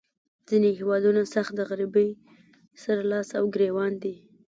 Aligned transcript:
ځینې 0.47 0.69
هیوادونه 0.79 1.21
سخت 1.33 1.51
د 1.55 1.61
غریبۍ 1.69 2.09
سره 2.83 3.01
لاس 3.11 3.29
او 3.39 3.43
ګریوان 3.53 3.93
دي. 4.03 4.15